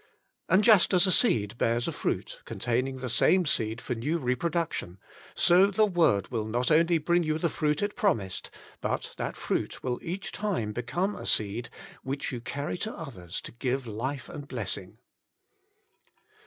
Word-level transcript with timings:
And 0.49 0.63
just 0.63 0.95
as 0.95 1.05
a 1.05 1.11
seed 1.11 1.59
bears 1.59 1.87
a 1.87 1.91
fruit, 1.91 2.41
containing 2.45 2.97
the 2.97 3.07
same 3.09 3.45
seed 3.45 3.79
for 3.79 3.93
new 3.93 4.17
reproduction, 4.17 4.97
so 5.35 5.67
the 5.67 5.85
Word 5.85 6.29
will 6.31 6.45
not 6.47 6.71
only 6.71 6.97
bring 6.97 7.21
you 7.21 7.37
the 7.37 7.49
fruit 7.49 7.83
it 7.83 7.95
promised, 7.95 8.49
but 8.81 9.13
that 9.17 9.37
fruit 9.37 9.83
will 9.83 9.99
each 10.01 10.31
time 10.31 10.73
become 10.73 11.15
a 11.15 11.27
seed 11.27 11.69
which 12.01 12.31
you 12.31 12.41
carry 12.41 12.79
to 12.79 12.91
others 12.91 13.39
to 13.41 13.51
give 13.51 13.85
life 13.85 14.27
and 14.27 14.47
blessing. 14.47 14.97